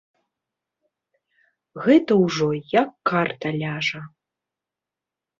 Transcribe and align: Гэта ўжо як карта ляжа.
Гэта 1.83 2.11
ўжо 2.23 2.47
як 2.81 2.89
карта 3.11 3.47
ляжа. 3.61 4.01